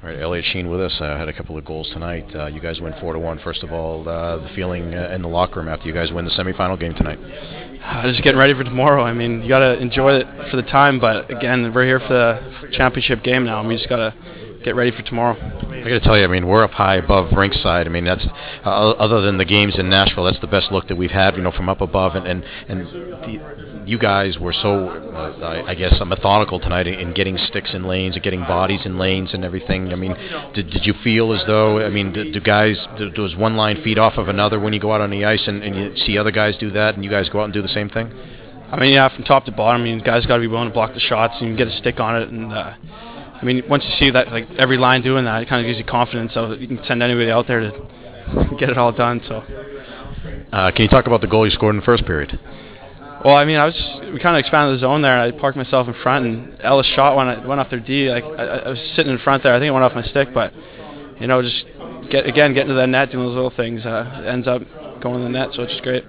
All 0.00 0.08
right, 0.08 0.20
Elliot 0.20 0.44
Sheen 0.52 0.70
with 0.70 0.80
us. 0.80 0.96
Uh, 1.00 1.16
had 1.18 1.28
a 1.28 1.32
couple 1.32 1.58
of 1.58 1.64
goals 1.64 1.90
tonight. 1.92 2.24
Uh, 2.32 2.46
you 2.46 2.60
guys 2.60 2.80
win 2.80 2.94
four 3.00 3.14
to 3.14 3.18
one. 3.18 3.40
First 3.40 3.64
of 3.64 3.72
all, 3.72 4.08
uh, 4.08 4.36
the 4.36 4.48
feeling 4.54 4.94
uh, 4.94 5.10
in 5.12 5.22
the 5.22 5.28
locker 5.28 5.58
room 5.58 5.68
after 5.68 5.88
you 5.88 5.92
guys 5.92 6.12
win 6.12 6.24
the 6.24 6.30
semifinal 6.30 6.78
game 6.78 6.94
tonight. 6.94 7.18
Uh, 7.82 8.02
just 8.08 8.22
getting 8.22 8.38
ready 8.38 8.54
for 8.54 8.62
tomorrow. 8.62 9.02
I 9.02 9.12
mean, 9.12 9.42
you 9.42 9.48
gotta 9.48 9.76
enjoy 9.80 10.14
it 10.14 10.50
for 10.50 10.56
the 10.56 10.62
time, 10.62 11.00
but 11.00 11.28
again, 11.30 11.72
we're 11.74 11.84
here 11.84 11.98
for 11.98 12.08
the 12.08 12.68
championship 12.76 13.24
game 13.24 13.44
now, 13.44 13.58
and 13.58 13.68
we 13.68 13.76
just 13.76 13.88
gotta 13.88 14.14
get 14.64 14.74
ready 14.74 14.90
for 14.90 15.02
tomorrow. 15.02 15.36
I 15.36 15.82
got 15.82 15.88
to 15.88 16.00
tell 16.00 16.18
you, 16.18 16.24
I 16.24 16.28
mean, 16.28 16.46
we're 16.46 16.64
up 16.64 16.72
high 16.72 16.96
above 16.96 17.30
rinkside. 17.30 17.86
I 17.86 17.88
mean, 17.88 18.04
that's 18.04 18.24
uh, 18.64 18.90
other 18.90 19.20
than 19.20 19.38
the 19.38 19.44
games 19.44 19.78
in 19.78 19.88
Nashville, 19.88 20.24
that's 20.24 20.40
the 20.40 20.46
best 20.46 20.72
look 20.72 20.88
that 20.88 20.96
we've 20.96 21.10
had, 21.10 21.36
you 21.36 21.42
know, 21.42 21.52
from 21.52 21.68
up 21.68 21.80
above. 21.80 22.14
And 22.14 22.26
and, 22.26 22.44
and 22.68 22.86
the, 22.86 23.84
you 23.86 23.98
guys 23.98 24.38
were 24.38 24.52
so, 24.52 24.88
uh, 24.88 25.38
I, 25.42 25.70
I 25.70 25.74
guess, 25.74 25.94
methodical 26.04 26.60
tonight 26.60 26.86
in 26.86 27.14
getting 27.14 27.38
sticks 27.38 27.72
in 27.72 27.84
lanes 27.84 28.16
and 28.16 28.22
getting 28.22 28.40
bodies 28.42 28.80
in 28.84 28.98
lanes 28.98 29.32
and 29.32 29.44
everything. 29.44 29.92
I 29.92 29.96
mean, 29.96 30.14
did, 30.54 30.70
did 30.70 30.84
you 30.84 30.94
feel 31.02 31.32
as 31.32 31.42
though, 31.46 31.80
I 31.80 31.88
mean, 31.88 32.12
do, 32.12 32.30
do 32.30 32.40
guys, 32.40 32.76
do, 32.98 33.10
does 33.10 33.34
one 33.36 33.56
line 33.56 33.82
feed 33.82 33.98
off 33.98 34.18
of 34.18 34.28
another 34.28 34.60
when 34.60 34.74
you 34.74 34.80
go 34.80 34.92
out 34.92 35.00
on 35.00 35.10
the 35.10 35.24
ice 35.24 35.42
and, 35.46 35.62
and 35.62 35.74
you 35.74 35.96
see 36.04 36.18
other 36.18 36.30
guys 36.30 36.54
do 36.58 36.70
that 36.72 36.96
and 36.96 37.04
you 37.04 37.10
guys 37.10 37.30
go 37.30 37.40
out 37.40 37.44
and 37.44 37.54
do 37.54 37.62
the 37.62 37.68
same 37.68 37.88
thing? 37.88 38.12
I 38.70 38.78
mean, 38.78 38.92
yeah, 38.92 39.08
from 39.08 39.24
top 39.24 39.46
to 39.46 39.52
bottom. 39.52 39.80
I 39.80 39.84
mean, 39.84 40.00
guys 40.00 40.26
got 40.26 40.36
to 40.36 40.40
be 40.42 40.46
willing 40.46 40.68
to 40.68 40.74
block 40.74 40.92
the 40.92 41.00
shots 41.00 41.36
and 41.40 41.56
get 41.56 41.68
a 41.68 41.76
stick 41.78 41.98
on 42.00 42.20
it. 42.20 42.28
And 42.28 42.52
uh, 42.52 42.74
I 43.40 43.44
mean, 43.44 43.62
once 43.68 43.84
you 43.84 43.94
see 43.98 44.10
that, 44.10 44.32
like 44.32 44.48
every 44.58 44.78
line 44.78 45.02
doing 45.02 45.24
that, 45.24 45.42
it 45.42 45.48
kind 45.48 45.64
of 45.64 45.68
gives 45.68 45.78
you 45.78 45.84
confidence. 45.84 46.32
So 46.34 46.52
you 46.52 46.66
can 46.66 46.80
send 46.86 47.02
anybody 47.02 47.30
out 47.30 47.46
there 47.46 47.60
to 47.60 47.70
get 48.58 48.70
it 48.70 48.78
all 48.78 48.92
done. 48.92 49.20
So. 49.28 49.44
Uh, 50.52 50.70
can 50.72 50.82
you 50.82 50.88
talk 50.88 51.06
about 51.06 51.20
the 51.20 51.26
goal 51.26 51.46
you 51.46 51.52
scored 51.52 51.74
in 51.74 51.80
the 51.80 51.86
first 51.86 52.04
period? 52.04 52.38
Well, 53.24 53.34
I 53.34 53.44
mean, 53.44 53.56
I 53.56 53.66
was 53.66 53.74
we 54.12 54.20
kind 54.20 54.36
of 54.36 54.40
expanded 54.40 54.76
the 54.76 54.80
zone 54.80 55.02
there, 55.02 55.18
and 55.18 55.34
I 55.34 55.38
parked 55.38 55.56
myself 55.56 55.88
in 55.88 55.94
front, 56.02 56.26
and 56.26 56.56
Ellis 56.60 56.86
shot 56.94 57.16
when 57.16 57.26
I 57.26 57.44
went 57.44 57.60
off 57.60 57.68
their 57.68 57.80
D. 57.80 58.10
Like 58.10 58.22
I, 58.22 58.44
I 58.44 58.68
was 58.68 58.78
sitting 58.94 59.12
in 59.12 59.18
front 59.18 59.42
there. 59.42 59.54
I 59.54 59.58
think 59.58 59.68
it 59.68 59.72
went 59.72 59.84
off 59.84 59.94
my 59.94 60.04
stick, 60.04 60.28
but 60.32 60.52
you 61.20 61.26
know, 61.26 61.42
just 61.42 61.64
get 62.10 62.26
again 62.26 62.54
getting 62.54 62.68
to 62.68 62.74
the 62.74 62.86
net, 62.86 63.10
doing 63.10 63.26
those 63.26 63.34
little 63.34 63.50
things, 63.50 63.84
uh, 63.84 64.22
ends 64.26 64.46
up 64.46 64.62
going 65.00 65.16
in 65.16 65.32
the 65.32 65.38
net. 65.38 65.48
So 65.54 65.62
it's 65.62 65.72
just 65.72 65.82
great. 65.82 66.04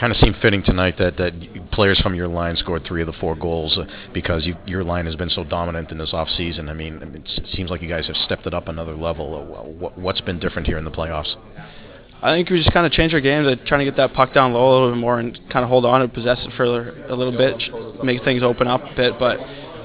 Kind 0.00 0.10
of 0.10 0.16
seemed 0.16 0.36
fitting 0.40 0.62
tonight 0.62 0.96
that 0.98 1.18
that 1.18 1.63
players 1.74 2.00
from 2.00 2.14
your 2.14 2.28
line 2.28 2.56
scored 2.56 2.84
three 2.86 3.02
of 3.02 3.06
the 3.06 3.12
four 3.14 3.34
goals 3.34 3.76
uh, 3.78 3.84
because 4.12 4.46
you, 4.46 4.56
your 4.66 4.84
line 4.84 5.06
has 5.06 5.16
been 5.16 5.30
so 5.30 5.44
dominant 5.44 5.90
in 5.90 5.98
this 5.98 6.12
off 6.12 6.28
season. 6.36 6.68
I 6.68 6.72
mean, 6.72 7.00
it 7.14 7.48
seems 7.54 7.70
like 7.70 7.82
you 7.82 7.88
guys 7.88 8.06
have 8.06 8.16
stepped 8.16 8.46
it 8.46 8.54
up 8.54 8.68
another 8.68 8.94
level. 8.94 9.56
Uh, 9.82 9.88
what's 9.96 10.20
been 10.20 10.38
different 10.38 10.66
here 10.66 10.78
in 10.78 10.84
the 10.84 10.90
playoffs? 10.90 11.34
I 12.22 12.34
think 12.34 12.48
we 12.48 12.58
just 12.58 12.72
kind 12.72 12.86
of 12.86 12.92
changed 12.92 13.14
our 13.14 13.20
game 13.20 13.44
to 13.44 13.56
trying 13.66 13.80
to 13.80 13.84
get 13.84 13.96
that 13.96 14.14
puck 14.14 14.32
down 14.32 14.54
low 14.54 14.70
a 14.70 14.72
little 14.72 14.90
bit 14.92 14.98
more 14.98 15.18
and 15.18 15.38
kind 15.50 15.62
of 15.62 15.68
hold 15.68 15.84
on 15.84 16.00
and 16.00 16.12
possess 16.12 16.38
it 16.40 16.52
for 16.56 16.64
a 16.64 17.14
little 17.14 17.36
bit, 17.36 17.60
make 18.02 18.24
things 18.24 18.42
open 18.42 18.66
up 18.66 18.80
a 18.82 18.94
bit. 18.96 19.18
But 19.18 19.38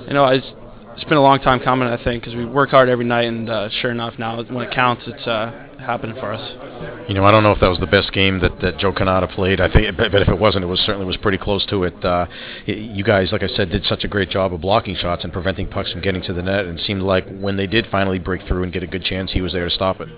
you 0.08 0.14
know, 0.14 0.26
it's, 0.28 0.48
it's 0.96 1.04
been 1.04 1.18
a 1.18 1.22
long 1.22 1.40
time 1.40 1.60
coming, 1.60 1.88
I 1.88 2.02
think, 2.02 2.24
because 2.24 2.36
we 2.36 2.46
work 2.46 2.70
hard 2.70 2.88
every 2.88 3.06
night, 3.06 3.26
and 3.26 3.50
uh, 3.50 3.70
sure 3.82 3.92
enough, 3.92 4.18
now 4.18 4.42
when 4.44 4.68
it 4.68 4.74
counts, 4.74 5.04
it's 5.06 5.28
uh, 5.28 5.69
happening 5.90 6.16
for 6.16 6.32
us. 6.32 7.10
You 7.10 7.16
know, 7.16 7.26
I 7.26 7.32
don't 7.32 7.42
know 7.42 7.52
if 7.52 7.60
that 7.62 7.68
was 7.68 7.80
the 7.80 7.88
best 7.88 8.14
game 8.14 8.40
that, 8.42 8.62
that 8.62 8.78
Joe 8.78 8.94
Cannata 8.94 9.34
played. 9.34 9.60
I 9.60 9.72
think, 9.72 9.98
but 9.98 10.14
if 10.14 10.30
it 10.30 10.38
wasn't, 10.38 10.64
it 10.64 10.68
was 10.68 10.80
certainly 10.82 11.08
was 11.08 11.18
pretty 11.18 11.40
close 11.40 11.66
to 11.68 11.84
it. 11.84 12.06
Uh, 12.06 12.28
you 12.66 13.04
guys, 13.04 13.32
like 13.32 13.42
I 13.42 13.48
said, 13.48 13.72
did 13.72 13.84
such 13.86 14.04
a 14.04 14.08
great 14.08 14.30
job 14.30 14.54
of 14.54 14.62
blocking 14.62 14.96
shots 14.96 15.24
and 15.24 15.34
preventing 15.34 15.68
pucks 15.68 15.92
from 15.92 16.02
getting 16.02 16.22
to 16.24 16.34
the 16.34 16.44
net, 16.44 16.66
and 16.66 16.80
it 16.80 16.86
seemed 16.86 17.02
like 17.02 17.28
when 17.40 17.58
they 17.58 17.66
did 17.66 17.88
finally 17.90 18.20
break 18.20 18.48
through 18.48 18.64
and 18.64 18.72
get 18.72 18.84
a 18.84 18.88
good 18.88 19.04
chance, 19.04 19.32
he 19.32 19.42
was 19.42 19.52
there 19.54 19.66
to 19.66 19.72
stop 19.74 20.00
it. 20.00 20.10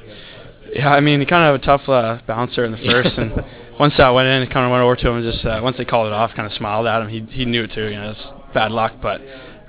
Yeah, 0.73 0.89
I 0.89 0.99
mean, 0.99 1.19
he 1.19 1.25
kind 1.25 1.43
of 1.43 1.53
had 1.53 1.61
a 1.61 1.77
tough 1.77 1.89
uh, 1.89 2.19
bouncer 2.27 2.65
in 2.65 2.71
the 2.71 2.77
first, 2.77 3.17
and 3.17 3.43
once 3.79 3.93
that 3.97 4.09
went 4.09 4.27
in, 4.27 4.43
it 4.43 4.51
kind 4.51 4.65
of 4.65 4.71
went 4.71 4.83
over 4.83 4.95
to 4.95 5.09
him. 5.09 5.17
And 5.17 5.33
just 5.33 5.45
uh, 5.45 5.59
once 5.63 5.77
they 5.77 5.85
called 5.85 6.07
it 6.07 6.13
off, 6.13 6.31
kind 6.35 6.45
of 6.45 6.53
smiled 6.57 6.87
at 6.87 7.01
him. 7.01 7.09
He 7.09 7.21
he 7.31 7.45
knew 7.45 7.63
it 7.63 7.71
too. 7.73 7.87
You 7.87 7.95
know, 7.95 8.11
it's 8.11 8.53
bad 8.53 8.71
luck, 8.71 8.93
but 9.01 9.21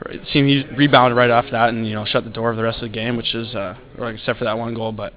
it 0.06 0.20
seemed 0.32 0.48
he 0.48 0.64
rebounded 0.76 1.16
right 1.16 1.30
after 1.30 1.52
that, 1.52 1.70
and 1.70 1.86
you 1.86 1.94
know, 1.94 2.04
shut 2.04 2.24
the 2.24 2.30
door 2.30 2.52
for 2.52 2.56
the 2.56 2.62
rest 2.62 2.76
of 2.76 2.82
the 2.82 2.94
game, 2.94 3.16
which 3.16 3.34
is 3.34 3.54
uh, 3.54 3.74
except 3.98 4.38
for 4.38 4.44
that 4.44 4.58
one 4.58 4.74
goal. 4.74 4.92
But 4.92 5.12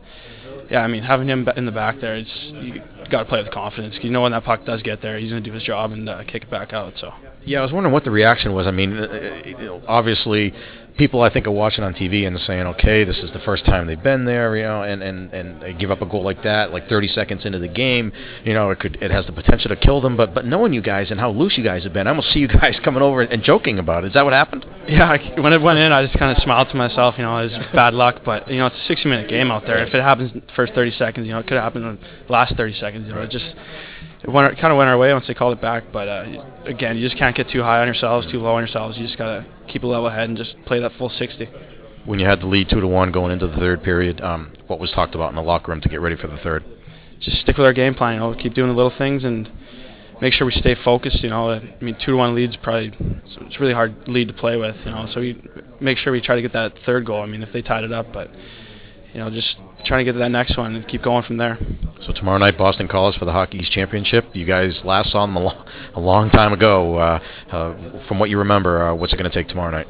yeah, 0.70 0.82
I 0.82 0.88
mean, 0.88 1.04
having 1.04 1.28
him 1.28 1.48
in 1.56 1.66
the 1.66 1.72
back 1.72 2.00
there, 2.02 2.16
it's 2.16 2.30
you 2.62 2.82
got 3.10 3.24
to 3.24 3.26
play 3.26 3.42
with 3.42 3.52
confidence. 3.52 3.96
You 4.02 4.10
know, 4.10 4.22
when 4.22 4.32
that 4.32 4.44
puck 4.44 4.66
does 4.66 4.82
get 4.82 5.02
there, 5.02 5.18
he's 5.20 5.30
going 5.30 5.44
to 5.44 5.50
do 5.50 5.54
his 5.54 5.64
job 5.64 5.92
and 5.92 6.08
uh, 6.10 6.24
kick 6.24 6.44
it 6.44 6.52
back 6.52 6.74
out. 6.74 6.94
So. 7.00 7.12
Yeah, 7.46 7.60
I 7.60 7.62
was 7.62 7.72
wondering 7.72 7.94
what 7.94 8.04
the 8.04 8.12
reaction 8.12 8.54
was. 8.54 8.66
I 8.66 8.72
mean, 8.72 8.98
uh, 8.98 9.80
obviously, 9.88 10.54
people 10.98 11.22
I 11.22 11.30
think 11.30 11.46
are 11.46 11.52
watching 11.52 11.84
on 11.84 11.94
TV 11.94 12.26
and 12.26 12.40
saying, 12.42 12.66
okay, 12.68 13.04
this 13.04 13.18
is 13.18 13.32
the 13.32 13.40
first 13.40 13.66
time 13.66 13.88
they've 13.88 14.02
been 14.02 14.26
there, 14.26 14.56
you 14.56 14.64
know, 14.64 14.84
and, 14.84 15.04
and, 15.04 15.34
and 15.34 15.62
they 15.62 15.74
give 15.74 15.92
up 15.92 16.02
a 16.02 16.06
goal 16.06 16.24
like 16.24 16.44
that, 16.44 16.72
like 16.72 16.88
30 16.88 17.10
seconds 17.10 17.46
into 17.46 17.60
the 17.60 17.68
game, 17.68 18.14
you 18.44 18.54
know, 18.54 18.72
it 18.72 18.80
could 18.80 18.98
it 19.02 19.12
has 19.12 19.26
the 19.26 19.34
potential 19.34 19.70
to 19.70 19.76
kill 19.76 20.02
them. 20.02 20.16
But 20.16 20.34
but 20.34 20.46
knowing 20.46 20.74
you 20.74 20.82
guys 20.82 21.12
and 21.12 21.20
how 21.20 21.32
loose 21.32 21.58
you 21.58 21.64
guys 21.64 21.84
have 21.84 21.94
been, 21.94 22.08
I 22.08 22.12
almost 22.12 22.32
see 22.32 22.40
you 22.40 22.48
guys 22.62 22.80
coming 22.84 23.02
over 23.02 23.22
and 23.22 23.44
joking 23.44 23.80
about 23.80 24.04
it. 24.04 24.08
Is 24.08 24.14
that 24.14 24.24
what 24.24 24.34
happened? 24.34 24.66
Yeah, 24.88 25.12
I, 25.12 25.40
when 25.40 25.52
it 25.52 25.62
went 25.62 25.80
in, 25.80 25.92
I 25.92 26.06
just 26.06 26.18
kind 26.18 26.36
of 26.36 26.42
smiled 26.44 26.70
to 26.70 26.76
myself. 26.76 27.16
You 27.18 27.24
know, 27.24 27.38
it 27.40 27.52
was 27.52 27.66
bad 27.74 27.94
luck, 27.94 28.22
but 28.24 28.50
you 28.50 28.58
know, 28.58 28.68
it's 28.68 28.78
a 28.78 28.86
60 28.88 29.10
minute 29.10 29.30
game 29.30 29.52
out 29.52 29.64
there. 29.66 29.86
If 29.86 29.94
it 29.94 30.02
happens 30.02 30.32
the 30.34 30.42
first 30.56 30.74
30 30.74 30.92
seconds, 30.92 31.28
you 31.28 31.34
know, 31.34 31.40
it 31.40 31.48
could 31.48 31.58
happen 31.58 31.84
in 31.84 32.00
the 32.28 32.32
last 32.32 32.56
30 32.56 32.80
seconds. 32.80 33.08
You 33.08 33.16
know, 33.16 33.22
it 33.22 33.32
just 33.32 33.46
it 34.26 34.32
went, 34.32 34.58
kind 34.58 34.72
of 34.72 34.78
went 34.78 34.90
our 34.90 34.98
way 34.98 35.14
once 35.14 35.28
they 35.28 35.36
called 35.36 35.56
it 35.56 35.62
back. 35.62 35.84
But 35.94 36.08
uh, 36.08 36.44
again, 36.66 36.98
you 36.98 37.08
just 37.08 37.18
can't 37.18 37.36
get 37.36 37.50
too 37.50 37.62
high 37.62 37.80
on 37.80 37.88
yourselves, 37.88 38.30
too 38.32 38.40
low 38.40 38.56
on 38.56 38.64
yourselves. 38.64 38.98
You 38.98 39.06
just 39.06 39.18
gotta 39.20 39.46
keep 39.68 39.84
a 39.84 39.88
level 39.88 40.10
head 40.10 40.30
and 40.30 40.38
just 40.38 40.56
play 40.66 40.80
that 40.80 40.94
full 40.98 41.10
60. 41.10 41.48
When 42.06 42.20
you 42.20 42.26
had 42.26 42.42
the 42.42 42.48
lead 42.48 42.70
two 42.70 42.82
to 42.82 42.88
one 42.88 43.12
going 43.12 43.32
into 43.32 43.48
the 43.48 43.56
third 43.56 43.84
period, 43.84 44.22
um, 44.22 44.54
what 44.68 44.80
was 44.80 44.92
talked 44.92 45.14
about 45.14 45.30
in 45.30 45.36
the 45.36 45.44
locker 45.44 45.72
room 45.72 45.82
to 45.82 45.90
get 45.90 46.02
ready 46.02 46.16
for 46.16 46.28
the 46.28 46.38
third? 46.38 46.64
Just 47.20 47.38
stick 47.42 47.58
with 47.58 47.66
our 47.66 47.74
game 47.74 47.94
plan. 47.94 48.16
You 48.16 48.20
know, 48.20 48.36
keep 48.36 48.56
doing 48.56 48.70
the 48.70 48.76
little 48.76 48.94
things 48.98 49.24
and 49.24 49.50
make 50.22 50.34
sure 50.34 50.46
we 50.48 50.54
stay 50.54 50.76
focused. 50.84 51.22
You 51.22 51.30
know, 51.30 51.52
I 51.52 51.76
mean, 51.82 51.96
two 52.04 52.12
to 52.12 52.18
one 52.18 52.34
leads 52.34 52.56
probably 52.58 52.94
it's 53.00 53.60
really 53.60 53.74
hard 53.74 54.08
lead 54.08 54.28
to 54.28 54.34
play 54.34 54.58
with. 54.58 54.76
You 54.86 54.92
know, 54.92 55.08
so 55.14 55.20
we 55.20 55.42
make 55.80 56.00
sure 56.00 56.12
we 56.12 56.22
try 56.22 56.36
to 56.36 56.42
get 56.42 56.54
that 56.54 56.74
third 56.86 57.06
goal. 57.06 57.22
I 57.22 57.28
mean, 57.28 57.44
if 57.44 57.54
they 57.54 57.62
tied 57.62 57.84
it 57.84 57.92
up, 57.92 58.12
but 58.12 58.30
you 59.16 59.22
know, 59.22 59.30
just 59.30 59.56
trying 59.86 60.00
to 60.00 60.04
get 60.04 60.12
to 60.12 60.20
that 60.20 60.30
next 60.30 60.58
one 60.58 60.76
and 60.76 60.86
keep 60.90 61.02
going 61.02 61.24
from 61.24 61.38
there. 61.38 61.58
So 62.06 62.12
tomorrow 62.12 62.38
night, 62.38 62.58
Boston 62.58 62.90
College 62.90 63.18
for 63.18 63.24
the 63.24 63.32
Hockey 63.32 63.60
East 63.60 63.72
Championship. 63.72 64.26
You 64.34 64.46
guys 64.46 64.78
last 64.84 65.14
saw 65.14 65.26
them 65.26 65.38
a, 65.38 65.40
lo- 65.40 65.66
a 65.94 66.00
long 66.02 66.30
time 66.30 66.52
ago. 66.52 66.98
Uh, 66.98 67.20
uh, 67.50 68.08
from 68.10 68.20
what 68.20 68.30
you 68.30 68.38
remember, 68.40 68.90
uh, 68.90 68.94
what's 68.94 69.14
it 69.14 69.16
going 69.16 69.32
to 69.32 69.34
take 69.34 69.48
tomorrow 69.48 69.72
night? 69.72 69.88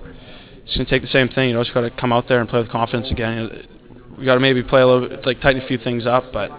It's 0.63 0.75
going 0.75 0.86
to 0.86 0.91
take 0.91 1.02
the 1.02 1.08
same 1.08 1.28
thing. 1.30 1.50
You 1.50 1.56
know, 1.56 1.63
just 1.63 1.74
got 1.74 1.81
to 1.81 1.90
come 1.90 2.13
out 2.13 2.28
there 2.28 2.40
and 2.40 2.47
play 2.47 2.62
with 2.62 2.69
confidence 2.69 3.09
again. 3.09 3.68
We 4.16 4.25
got 4.25 4.36
to 4.36 4.40
maybe 4.40 4.62
play 4.62 4.81
a 4.81 4.88
little 4.88 5.09
bit, 5.09 5.25
like 5.25 5.42
tighten 5.42 5.63
a 5.63 5.68
few 5.68 5.80
things 5.80 6.06
up, 6.06 6.25
but 6.31 6.52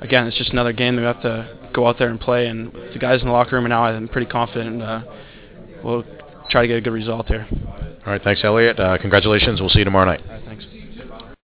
again, 0.00 0.28
it's 0.28 0.38
just 0.38 0.52
another 0.52 0.72
game 0.72 0.94
that 0.94 1.02
we 1.02 1.06
have 1.06 1.22
to 1.22 1.58
go 1.74 1.88
out 1.88 1.98
there 1.98 2.08
and 2.08 2.20
play. 2.20 2.46
And 2.46 2.72
the 2.72 3.00
guys 3.00 3.20
in 3.20 3.26
the 3.26 3.32
locker 3.32 3.56
room 3.56 3.64
are 3.64 3.68
now, 3.68 3.82
I'm 3.82 4.06
pretty 4.06 4.30
confident. 4.30 4.80
Uh, 4.80 5.02
we'll 5.82 6.04
try 6.50 6.62
to 6.62 6.68
get 6.68 6.76
a 6.76 6.80
good 6.80 6.92
result 6.92 7.26
here. 7.26 7.48
All 7.50 8.12
right, 8.12 8.22
thanks, 8.22 8.42
Elliot. 8.44 8.78
Uh, 8.78 8.96
congratulations. 8.98 9.60
We'll 9.60 9.70
see 9.70 9.80
you 9.80 9.84
tomorrow 9.84 10.06
night. 10.06 10.22
thanks. 10.46 10.64